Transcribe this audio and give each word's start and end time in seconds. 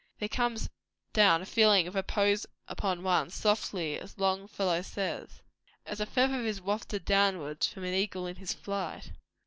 There 0.17 0.27
comes 0.27 0.67
down 1.13 1.43
a 1.43 1.45
feeling 1.45 1.85
of 1.85 1.93
repose 1.93 2.47
upon 2.67 3.03
one, 3.03 3.29
softly, 3.29 3.99
as 3.99 4.17
Longfellow 4.17 4.81
says 4.81 5.43
'As 5.85 5.99
a 5.99 6.07
feather 6.07 6.43
is 6.43 6.59
wafted 6.59 7.05
downward 7.05 7.63
From 7.63 7.83
an 7.83 7.93
eagle 7.93 8.25
in 8.25 8.37
his 8.37 8.51
flight.' 8.51 9.11